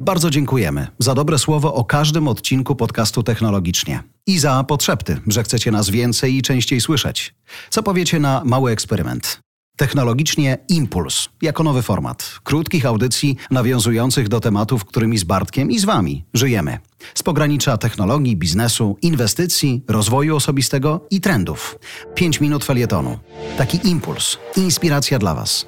Bardzo 0.00 0.30
dziękujemy 0.30 0.86
za 0.98 1.14
dobre 1.14 1.38
słowo 1.38 1.74
o 1.74 1.84
każdym 1.84 2.28
odcinku 2.28 2.76
podcastu 2.76 3.22
Technologicznie 3.22 4.02
i 4.26 4.38
za 4.38 4.64
podszepty, 4.64 5.20
że 5.26 5.42
chcecie 5.42 5.70
nas 5.70 5.90
więcej 5.90 6.34
i 6.34 6.42
częściej 6.42 6.80
słyszeć. 6.80 7.34
Co 7.70 7.82
powiecie 7.82 8.20
na 8.20 8.42
mały 8.44 8.72
eksperyment? 8.72 9.43
Technologicznie 9.76 10.58
Impuls, 10.68 11.28
jako 11.42 11.62
nowy 11.62 11.82
format 11.82 12.38
krótkich 12.44 12.86
audycji 12.86 13.36
nawiązujących 13.50 14.28
do 14.28 14.40
tematów, 14.40 14.84
którymi 14.84 15.18
z 15.18 15.24
Bartkiem 15.24 15.70
i 15.70 15.78
z 15.78 15.84
Wami 15.84 16.24
żyjemy. 16.34 16.78
Z 17.14 17.22
pogranicza 17.22 17.76
technologii, 17.76 18.36
biznesu, 18.36 18.96
inwestycji, 19.02 19.82
rozwoju 19.88 20.36
osobistego 20.36 21.06
i 21.10 21.20
trendów. 21.20 21.78
5 22.14 22.40
minut 22.40 22.64
felietonu. 22.64 23.18
Taki 23.58 23.88
impuls, 23.88 24.38
inspiracja 24.56 25.18
dla 25.18 25.34
Was. 25.34 25.66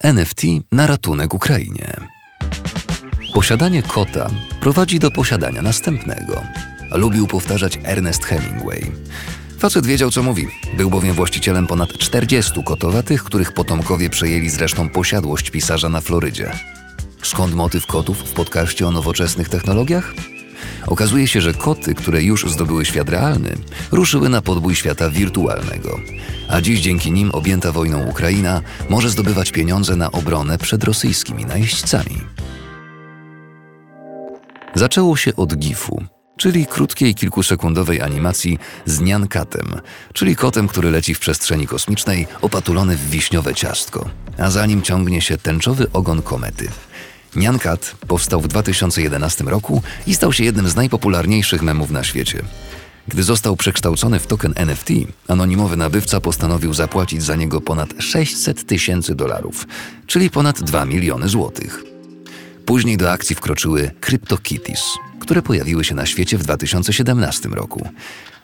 NFT 0.00 0.42
na 0.72 0.86
ratunek 0.86 1.34
Ukrainie. 1.34 1.96
Posiadanie 3.34 3.82
kota 3.82 4.30
prowadzi 4.60 4.98
do 4.98 5.10
posiadania 5.10 5.62
następnego. 5.62 6.42
Lubił 6.90 7.26
powtarzać 7.26 7.78
Ernest 7.84 8.24
Hemingway. 8.24 8.92
Facet 9.58 9.86
wiedział, 9.86 10.10
co 10.10 10.22
mówi. 10.22 10.48
Był 10.76 10.90
bowiem 10.90 11.14
właścicielem 11.14 11.66
ponad 11.66 11.92
40 11.92 12.64
kotowatych, 12.64 13.24
których 13.24 13.52
potomkowie 13.52 14.10
przejęli 14.10 14.50
zresztą 14.50 14.88
posiadłość 14.88 15.50
pisarza 15.50 15.88
na 15.88 16.00
Florydzie. 16.00 16.50
Skąd 17.22 17.54
motyw 17.54 17.86
kotów 17.86 18.18
w 18.18 18.32
podcaście 18.32 18.86
o 18.86 18.90
nowoczesnych 18.90 19.48
technologiach? 19.48 20.14
Okazuje 20.86 21.28
się, 21.28 21.40
że 21.40 21.54
koty, 21.54 21.94
które 21.94 22.22
już 22.22 22.50
zdobyły 22.50 22.84
świat 22.84 23.08
realny, 23.08 23.56
ruszyły 23.92 24.28
na 24.28 24.42
podbój 24.42 24.74
świata 24.74 25.10
wirtualnego. 25.10 26.00
A 26.48 26.60
dziś 26.60 26.80
dzięki 26.80 27.12
nim 27.12 27.30
objęta 27.30 27.72
wojną 27.72 28.06
Ukraina 28.06 28.62
może 28.88 29.10
zdobywać 29.10 29.52
pieniądze 29.52 29.96
na 29.96 30.12
obronę 30.12 30.58
przed 30.58 30.84
rosyjskimi 30.84 31.44
najeźdźcami. 31.44 32.20
Zaczęło 34.74 35.16
się 35.16 35.36
od 35.36 35.56
GIF-u, 35.56 36.04
czyli 36.38 36.66
krótkiej 36.66 37.14
kilkusekundowej 37.14 38.02
animacji 38.02 38.58
z 38.86 39.00
Niankatem, 39.00 39.80
czyli 40.12 40.36
kotem, 40.36 40.68
który 40.68 40.90
leci 40.90 41.14
w 41.14 41.20
przestrzeni 41.20 41.66
kosmicznej 41.66 42.26
opatulony 42.40 42.96
w 42.96 43.10
wiśniowe 43.10 43.54
ciastko, 43.54 44.08
a 44.38 44.50
za 44.50 44.66
nim 44.66 44.82
ciągnie 44.82 45.20
się 45.20 45.36
tęczowy 45.36 45.86
ogon 45.92 46.22
komety. 46.22 46.68
Nyankat 47.36 47.94
powstał 48.06 48.40
w 48.40 48.48
2011 48.48 49.44
roku 49.44 49.82
i 50.06 50.14
stał 50.14 50.32
się 50.32 50.44
jednym 50.44 50.68
z 50.68 50.76
najpopularniejszych 50.76 51.62
memów 51.62 51.90
na 51.90 52.04
świecie. 52.04 52.42
Gdy 53.08 53.22
został 53.22 53.56
przekształcony 53.56 54.20
w 54.20 54.26
token 54.26 54.52
NFT, 54.56 54.88
anonimowy 55.28 55.76
nabywca 55.76 56.20
postanowił 56.20 56.74
zapłacić 56.74 57.22
za 57.22 57.36
niego 57.36 57.60
ponad 57.60 57.88
600 57.98 58.66
tysięcy 58.66 59.14
dolarów, 59.14 59.66
czyli 60.06 60.30
ponad 60.30 60.62
2 60.62 60.84
miliony 60.84 61.28
złotych. 61.28 61.84
Później 62.66 62.96
do 62.96 63.12
akcji 63.12 63.36
wkroczyły 63.36 63.90
CryptoKitties, 64.00 64.82
które 65.28 65.42
pojawiły 65.42 65.84
się 65.84 65.94
na 65.94 66.06
świecie 66.06 66.38
w 66.38 66.42
2017 66.42 67.48
roku. 67.48 67.88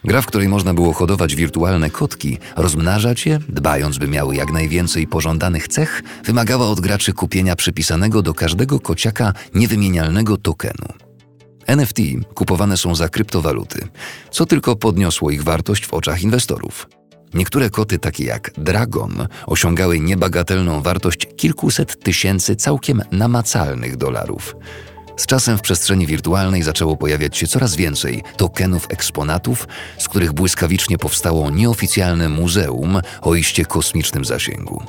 Gra, 0.05 0.23
w 0.23 0.27
której 0.27 0.49
można 0.49 0.75
było 0.75 0.93
hodować 0.93 1.35
wirtualne 1.35 1.91
kotki, 1.91 2.39
rozmnażać 2.57 3.27
je, 3.27 3.39
dbając, 3.49 3.99
by 3.99 4.09
miały 4.09 4.37
jak 4.37 4.53
najwięcej 4.53 5.07
pożądanych 5.07 5.69
cech, 5.69 6.03
wymagała 6.25 6.69
od 6.69 6.81
graczy 6.81 7.13
kupienia 7.13 7.57
przypisanego 7.57 8.23
do 8.23 8.35
każdego 8.35 8.81
kociaka 8.81 9.33
niewymienialnego 9.55 10.37
tokenu. 10.37 10.87
NFT 11.67 11.99
kupowane 12.35 12.77
są 12.77 12.95
za 12.95 13.09
kryptowaluty, 13.09 13.89
co 14.31 14.47
tylko 14.47 14.77
podniosło 14.77 15.31
ich 15.31 15.45
wartość 15.45 15.87
w 15.87 15.95
oczach 15.95 16.23
inwestorów. 16.23 16.89
Niektóre 17.35 17.71
koty, 17.71 17.99
takie 17.99 18.25
jak 18.25 18.51
Dragon, 18.59 19.29
osiągały 19.47 20.01
niebagatelną 20.01 20.83
wartość 20.83 21.29
kilkuset 21.37 22.05
tysięcy 22.05 22.57
całkiem 22.57 23.03
namacalnych 23.13 23.97
dolarów. 23.97 24.57
Z 25.17 25.27
czasem 25.27 25.59
w 25.59 25.61
przestrzeni 25.61 26.07
wirtualnej 26.07 26.63
zaczęło 26.63 26.97
pojawiać 26.97 27.37
się 27.37 27.47
coraz 27.47 27.77
więcej 27.77 28.23
tokenów 28.37 28.87
eksponatów, 28.89 29.69
z 29.99 30.09
których 30.09 30.33
błyskawicznie 30.33 30.99
powstało 30.99 31.51
nieoficjalne 31.51 32.29
muzeum 32.29 33.01
o 33.21 33.35
iście 33.35 33.65
kosmicznym 33.65 34.25
zasięgu. 34.25 34.83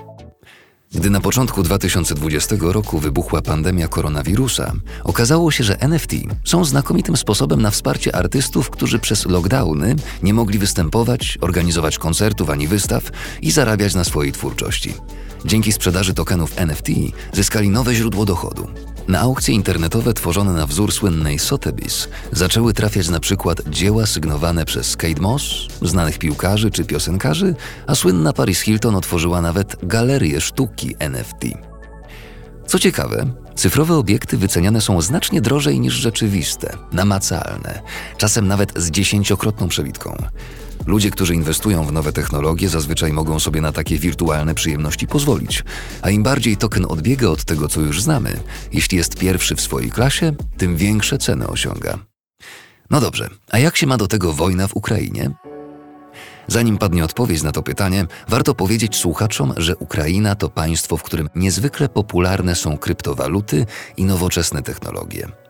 Gdy 0.92 1.10
na 1.10 1.22
początku 1.22 1.64
2020 1.64 2.56
roku 2.60 3.00
wybuchła 3.00 3.42
pandemia 3.42 3.88
koronawirusa, 3.88 4.74
okazało 5.04 5.52
się, 5.52 5.64
że 5.64 5.82
NFT 5.82 6.12
są 6.46 6.66
znakomitym 6.66 7.18
sposobem 7.18 7.62
na 7.62 7.72
wsparcie 7.72 8.16
artystów, 8.16 8.70
którzy 8.70 9.00
przez 9.00 9.26
lockdowny 9.26 9.96
nie 10.24 10.34
mogli 10.34 10.60
występować, 10.60 11.38
organizować 11.42 11.98
koncertów 11.98 12.50
ani 12.50 12.68
wystaw 12.68 13.04
i 13.42 13.52
zarabiać 13.52 13.96
na 13.96 14.04
swojej 14.04 14.32
twórczości. 14.32 14.94
Dzięki 15.46 15.72
sprzedaży 15.72 16.14
tokenów 16.14 16.52
NFT 16.56 16.88
zyskali 17.34 17.70
nowe 17.70 17.96
źródło 17.96 18.26
dochodu. 18.26 18.68
Na 19.08 19.20
aukcje 19.20 19.54
internetowe 19.54 20.14
tworzone 20.14 20.54
na 20.54 20.68
wzór 20.68 20.92
słynnej 20.92 21.38
Sotheby's 21.40 22.08
zaczęły 22.32 22.74
trafiać 22.74 23.10
na 23.10 23.20
przykład 23.20 23.62
dzieła 23.70 24.06
sygnowane 24.06 24.66
przez 24.66 24.98
Kate 24.98 25.22
Moss, 25.22 25.44
znanych 25.82 26.20
piłkarzy 26.20 26.72
czy 26.72 26.86
piosenkarzy, 26.86 27.56
a 27.88 27.96
słynna 27.96 28.34
Paris 28.34 28.62
Hilton 28.62 28.96
otworzyła 28.96 29.42
nawet 29.42 29.76
galerię 29.84 30.42
sztuki 30.42 30.96
NFT. 31.00 31.46
Co 32.68 32.80
ciekawe, 32.80 33.26
cyfrowe 33.56 33.96
obiekty 33.96 34.38
wyceniane 34.38 34.82
są 34.82 35.02
znacznie 35.02 35.42
drożej 35.42 35.80
niż 35.80 35.94
rzeczywiste, 35.94 36.78
namacalne, 36.92 37.82
czasem 38.18 38.48
nawet 38.48 38.74
z 38.76 38.92
dziesięciokrotną 38.92 39.68
przebitką. 39.68 40.18
Ludzie, 40.86 41.12
którzy 41.12 41.36
inwestują 41.36 41.84
w 41.84 41.92
nowe 41.92 42.14
technologie, 42.14 42.70
zazwyczaj 42.70 43.14
mogą 43.14 43.40
sobie 43.40 43.62
na 43.62 43.72
takie 43.72 44.00
wirtualne 44.00 44.56
przyjemności 44.56 45.08
pozwolić. 45.08 45.64
A 46.02 46.10
im 46.10 46.24
bardziej 46.24 46.58
token 46.58 46.86
odbiega 46.90 47.28
od 47.28 47.44
tego, 47.44 47.68
co 47.68 47.82
już 47.82 48.02
znamy, 48.02 48.40
jeśli 48.74 48.98
jest 48.98 49.20
pierwszy 49.20 49.56
w 49.56 49.62
swojej 49.62 49.92
klasie, 49.92 50.34
tym 50.58 50.78
większe 50.78 51.18
ceny 51.18 51.48
osiąga. 51.48 51.98
No 52.90 53.02
dobrze, 53.02 53.30
a 53.52 53.60
jak 53.60 53.78
się 53.78 53.88
ma 53.88 53.98
do 53.98 54.08
tego 54.08 54.34
wojna 54.34 54.68
w 54.68 54.76
Ukrainie? 54.76 55.32
Zanim 56.48 56.78
padnie 56.78 57.04
odpowiedź 57.04 57.44
na 57.44 57.52
to 57.52 57.64
pytanie, 57.64 58.06
warto 58.28 58.56
powiedzieć 58.56 58.96
słuchaczom, 58.96 59.54
że 59.58 59.78
Ukraina 59.78 60.36
to 60.36 60.50
państwo, 60.50 60.98
w 60.98 61.04
którym 61.04 61.30
niezwykle 61.36 61.90
popularne 61.90 62.56
są 62.56 62.78
kryptowaluty 62.78 63.66
i 63.98 64.06
nowoczesne 64.06 64.62
technologie. 64.62 65.45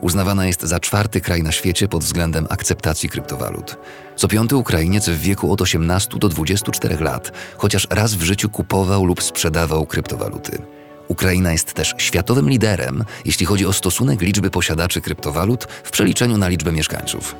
Uznawana 0.00 0.46
jest 0.46 0.62
za 0.62 0.80
czwarty 0.80 1.20
kraj 1.20 1.42
na 1.42 1.52
świecie 1.52 1.88
pod 1.88 2.04
względem 2.04 2.46
akceptacji 2.50 3.08
kryptowalut. 3.08 3.76
Co 4.16 4.28
piąty 4.28 4.56
Ukrainiec 4.56 5.08
w 5.08 5.18
wieku 5.18 5.52
od 5.52 5.60
18 5.62 6.18
do 6.18 6.28
24 6.28 6.96
lat 7.00 7.32
chociaż 7.56 7.86
raz 7.90 8.14
w 8.14 8.22
życiu 8.22 8.50
kupował 8.50 9.04
lub 9.04 9.22
sprzedawał 9.22 9.86
kryptowaluty. 9.86 10.62
Ukraina 11.08 11.52
jest 11.52 11.74
też 11.74 11.94
światowym 11.98 12.50
liderem, 12.50 13.04
jeśli 13.24 13.46
chodzi 13.46 13.66
o 13.66 13.72
stosunek 13.72 14.20
liczby 14.20 14.50
posiadaczy 14.50 15.00
kryptowalut 15.00 15.64
w 15.84 15.90
przeliczeniu 15.90 16.38
na 16.38 16.48
liczbę 16.48 16.72
mieszkańców. 16.72 17.34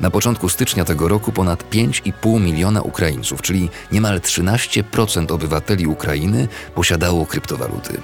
Na 0.00 0.10
początku 0.10 0.48
stycznia 0.48 0.84
tego 0.84 1.08
roku 1.08 1.32
ponad 1.32 1.70
5,5 1.70 2.40
miliona 2.40 2.82
Ukraińców, 2.82 3.42
czyli 3.42 3.68
niemal 3.92 4.20
13% 4.20 5.32
obywateli 5.32 5.86
Ukrainy, 5.86 6.48
posiadało 6.74 7.26
kryptowaluty. 7.26 8.00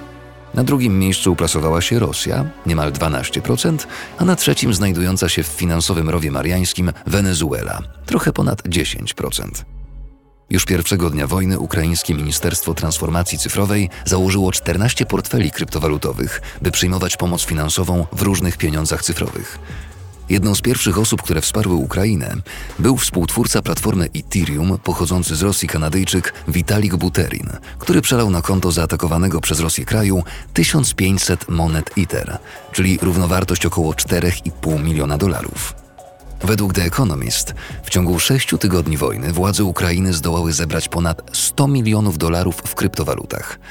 Na 0.57 0.63
drugim 0.63 0.99
miejscu 0.99 1.31
uplasowała 1.31 1.81
się 1.81 1.99
Rosja, 1.99 2.45
niemal 2.65 2.91
12%, 2.91 3.77
a 4.17 4.25
na 4.25 4.35
trzecim 4.35 4.73
znajdująca 4.73 5.29
się 5.29 5.43
w 5.43 5.47
finansowym 5.47 6.09
rowie 6.09 6.31
mariańskim 6.31 6.91
Wenezuela, 7.07 7.81
trochę 8.05 8.33
ponad 8.33 8.61
10%. 8.61 9.49
Już 10.49 10.65
pierwszego 10.65 11.09
dnia 11.09 11.27
wojny 11.27 11.59
ukraińskie 11.59 12.13
Ministerstwo 12.13 12.73
Transformacji 12.73 13.37
Cyfrowej 13.37 13.89
założyło 14.05 14.51
14 14.51 15.05
portfeli 15.05 15.51
kryptowalutowych, 15.51 16.41
by 16.61 16.71
przyjmować 16.71 17.17
pomoc 17.17 17.45
finansową 17.45 18.05
w 18.11 18.21
różnych 18.21 18.57
pieniądzach 18.57 19.03
cyfrowych. 19.03 19.59
Jedną 20.29 20.55
z 20.55 20.61
pierwszych 20.61 20.97
osób, 20.97 21.21
które 21.21 21.41
wsparły 21.41 21.75
Ukrainę, 21.75 22.35
był 22.79 22.97
współtwórca 22.97 23.61
platformy 23.61 24.09
Ethereum, 24.15 24.77
pochodzący 24.83 25.35
z 25.35 25.41
Rosji 25.41 25.67
Kanadyjczyk 25.67 26.33
Vitalik 26.47 26.95
Buterin, 26.95 27.49
który 27.79 28.01
przelał 28.01 28.29
na 28.29 28.41
konto 28.41 28.71
zaatakowanego 28.71 29.41
przez 29.41 29.59
Rosję 29.59 29.85
kraju 29.85 30.23
1500 30.53 31.49
monet 31.49 31.91
Ether, 31.97 32.37
czyli 32.71 32.99
równowartość 33.01 33.65
około 33.65 33.93
4,5 33.93 34.83
miliona 34.83 35.17
dolarów. 35.17 35.75
Według 36.43 36.73
The 36.73 36.83
Economist 36.83 37.53
w 37.83 37.89
ciągu 37.89 38.19
sześciu 38.19 38.57
tygodni 38.57 38.97
wojny 38.97 39.33
władze 39.33 39.63
Ukrainy 39.63 40.13
zdołały 40.13 40.53
zebrać 40.53 40.89
ponad 40.89 41.21
100 41.33 41.67
milionów 41.67 42.17
dolarów 42.17 42.55
w 42.65 42.75
kryptowalutach– 42.75 43.59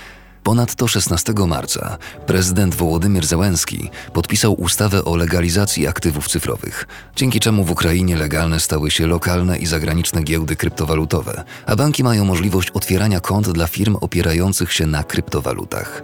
Ponadto 0.47 0.89
16 0.89 1.33
marca 1.47 1.99
prezydent 2.27 2.75
Wołodymyr 2.75 3.27
Zełenski 3.27 3.91
podpisał 4.13 4.55
ustawę 4.55 5.05
o 5.05 5.17
legalizacji 5.17 5.87
aktywów 5.87 6.29
cyfrowych, 6.29 6.87
dzięki 7.17 7.41
czemu 7.41 7.65
w 7.65 7.71
Ukrainie 7.71 8.17
legalne 8.17 8.61
stały 8.61 8.91
się 8.91 9.07
lokalne 9.07 9.59
i 9.59 9.67
zagraniczne 9.67 10.23
giełdy 10.23 10.57
kryptowalutowe, 10.57 11.45
a 11.67 11.77
banki 11.77 12.05
mają 12.05 12.25
możliwość 12.25 12.71
otwierania 12.71 13.21
kont 13.21 13.49
dla 13.49 13.67
firm 13.67 13.97
opierających 14.01 14.73
się 14.73 14.87
na 14.87 15.05
kryptowalutach. 15.05 16.03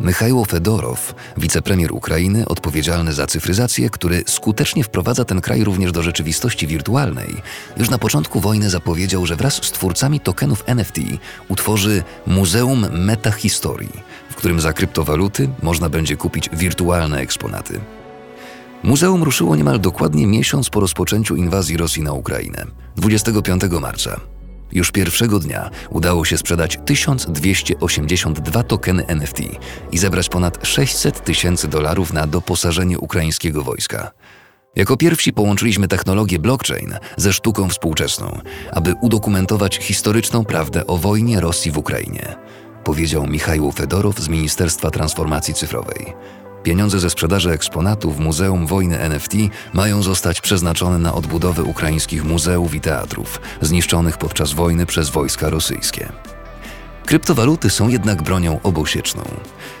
Mychajło 0.00 0.44
Fedorow, 0.44 1.14
wicepremier 1.36 1.92
Ukrainy 1.92 2.46
odpowiedzialny 2.46 3.12
za 3.12 3.26
cyfryzację, 3.26 3.90
który 3.90 4.24
skutecznie 4.26 4.84
wprowadza 4.84 5.24
ten 5.24 5.40
kraj 5.40 5.64
również 5.64 5.92
do 5.92 6.02
rzeczywistości 6.02 6.66
wirtualnej, 6.66 7.34
już 7.76 7.90
na 7.90 7.98
początku 7.98 8.40
wojny 8.40 8.70
zapowiedział, 8.70 9.26
że 9.26 9.36
wraz 9.36 9.54
z 9.54 9.72
twórcami 9.72 10.20
tokenów 10.20 10.64
NFT 10.66 10.98
utworzy 11.48 12.02
Muzeum 12.26 12.86
Metahistorii, 12.92 14.02
w 14.30 14.34
którym 14.34 14.60
za 14.60 14.72
kryptowaluty 14.72 15.48
można 15.62 15.88
będzie 15.88 16.16
kupić 16.16 16.50
wirtualne 16.52 17.18
eksponaty. 17.18 17.80
Muzeum 18.82 19.22
ruszyło 19.22 19.56
niemal 19.56 19.80
dokładnie 19.80 20.26
miesiąc 20.26 20.70
po 20.70 20.80
rozpoczęciu 20.80 21.36
inwazji 21.36 21.76
Rosji 21.76 22.02
na 22.02 22.12
Ukrainę, 22.12 22.66
25 22.96 23.62
marca. 23.80 24.33
Już 24.72 24.90
pierwszego 24.90 25.38
dnia 25.38 25.70
udało 25.90 26.24
się 26.24 26.38
sprzedać 26.38 26.78
1282 26.84 28.62
tokeny 28.62 29.06
NFT 29.06 29.38
i 29.92 29.98
zebrać 29.98 30.28
ponad 30.28 30.66
600 30.66 31.24
tysięcy 31.24 31.68
dolarów 31.68 32.12
na 32.12 32.26
doposażenie 32.26 32.98
ukraińskiego 32.98 33.62
wojska. 33.62 34.10
Jako 34.76 34.96
pierwsi 34.96 35.32
połączyliśmy 35.32 35.88
technologię 35.88 36.38
blockchain 36.38 36.94
ze 37.16 37.32
sztuką 37.32 37.68
współczesną, 37.68 38.40
aby 38.72 38.94
udokumentować 39.00 39.76
historyczną 39.76 40.44
prawdę 40.44 40.86
o 40.86 40.96
wojnie 40.96 41.40
Rosji 41.40 41.70
w 41.72 41.78
Ukrainie, 41.78 42.36
powiedział 42.84 43.26
Michał 43.26 43.72
Fedorow 43.72 44.18
z 44.18 44.28
Ministerstwa 44.28 44.90
Transformacji 44.90 45.54
Cyfrowej. 45.54 46.14
Pieniądze 46.64 47.00
ze 47.00 47.10
sprzedaży 47.10 47.50
eksponatów 47.50 48.18
Muzeum 48.18 48.66
Wojny 48.66 48.98
NFT 48.98 49.32
mają 49.72 50.02
zostać 50.02 50.40
przeznaczone 50.40 50.98
na 50.98 51.14
odbudowę 51.14 51.62
ukraińskich 51.62 52.24
muzeów 52.24 52.74
i 52.74 52.80
teatrów, 52.80 53.40
zniszczonych 53.60 54.18
podczas 54.18 54.52
wojny 54.52 54.86
przez 54.86 55.10
wojska 55.10 55.50
rosyjskie. 55.50 56.12
Kryptowaluty 57.06 57.70
są 57.70 57.88
jednak 57.88 58.22
bronią 58.22 58.62
obosieczną. 58.62 59.22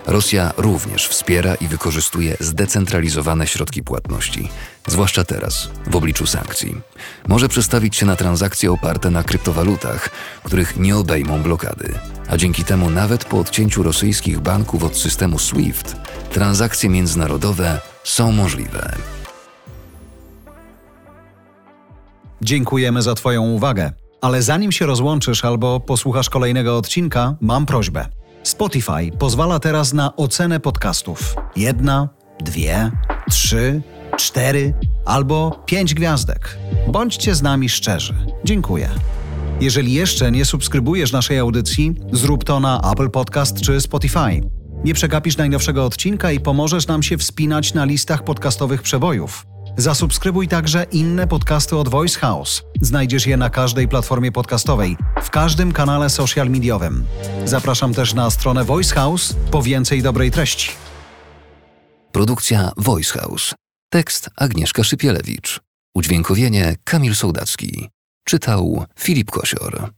Rosja 0.06 0.52
również 0.56 1.08
wspiera 1.08 1.54
i 1.54 1.68
wykorzystuje 1.68 2.36
zdecentralizowane 2.40 3.46
środki 3.46 3.82
płatności, 3.82 4.48
zwłaszcza 4.86 5.24
teraz, 5.24 5.70
w 5.86 5.96
obliczu 5.96 6.26
sankcji. 6.26 6.76
Może 7.28 7.48
przestawić 7.48 7.96
się 7.96 8.06
na 8.06 8.16
transakcje 8.16 8.72
oparte 8.72 9.10
na 9.10 9.22
kryptowalutach, 9.22 10.10
których 10.42 10.76
nie 10.76 10.96
obejmą 10.96 11.42
blokady. 11.42 11.94
A 12.28 12.36
dzięki 12.36 12.64
temu 12.64 12.90
nawet 12.90 13.24
po 13.24 13.38
odcięciu 13.38 13.82
rosyjskich 13.82 14.40
banków 14.40 14.84
od 14.84 14.96
systemu 14.96 15.38
SWIFT, 15.38 15.96
transakcje 16.32 16.90
międzynarodowe 16.90 17.80
są 18.04 18.32
możliwe. 18.32 18.96
Dziękujemy 22.42 23.02
za 23.02 23.14
Twoją 23.14 23.42
uwagę. 23.42 24.03
Ale 24.24 24.42
zanim 24.42 24.72
się 24.72 24.86
rozłączysz 24.86 25.44
albo 25.44 25.80
posłuchasz 25.80 26.30
kolejnego 26.30 26.76
odcinka, 26.76 27.36
mam 27.40 27.66
prośbę. 27.66 28.06
Spotify 28.42 29.10
pozwala 29.18 29.58
teraz 29.58 29.92
na 29.92 30.16
ocenę 30.16 30.60
podcastów. 30.60 31.36
Jedna, 31.56 32.08
dwie, 32.40 32.90
trzy, 33.30 33.82
cztery 34.16 34.74
albo 35.04 35.62
pięć 35.66 35.94
gwiazdek. 35.94 36.58
Bądźcie 36.88 37.34
z 37.34 37.42
nami 37.42 37.68
szczerzy. 37.68 38.14
Dziękuję. 38.44 38.90
Jeżeli 39.60 39.92
jeszcze 39.92 40.30
nie 40.30 40.44
subskrybujesz 40.44 41.12
naszej 41.12 41.38
audycji, 41.38 41.94
zrób 42.12 42.44
to 42.44 42.60
na 42.60 42.92
Apple 42.92 43.10
Podcast 43.10 43.60
czy 43.60 43.80
Spotify. 43.80 44.40
Nie 44.84 44.94
przegapisz 44.94 45.36
najnowszego 45.36 45.84
odcinka 45.84 46.32
i 46.32 46.40
pomożesz 46.40 46.86
nam 46.86 47.02
się 47.02 47.18
wspinać 47.18 47.74
na 47.74 47.84
listach 47.84 48.24
podcastowych 48.24 48.82
przebojów. 48.82 49.46
Zasubskrybuj 49.76 50.48
także 50.48 50.86
inne 50.92 51.26
podcasty 51.26 51.76
od 51.76 51.88
Voice 51.88 52.18
House. 52.18 52.62
Znajdziesz 52.80 53.26
je 53.26 53.36
na 53.36 53.50
każdej 53.50 53.88
platformie 53.88 54.32
podcastowej, 54.32 54.96
w 55.22 55.30
każdym 55.30 55.72
kanale 55.72 56.10
social 56.10 56.50
mediowym. 56.50 57.04
Zapraszam 57.44 57.94
też 57.94 58.14
na 58.14 58.30
stronę 58.30 58.64
Voice 58.64 58.94
House 58.94 59.36
po 59.50 59.62
więcej 59.62 60.02
dobrej 60.02 60.30
treści. 60.30 60.70
Produkcja 62.12 62.70
Voice 62.76 63.18
House. 63.18 63.54
Tekst 63.90 64.30
Agnieszka 64.36 64.84
Szypielewicz. 64.84 65.60
Udźwiękowienie 65.94 66.76
Kamil 66.84 67.14
Sołdacki. 67.14 67.88
Czytał 68.24 68.84
Filip 68.98 69.30
Kosior. 69.30 69.90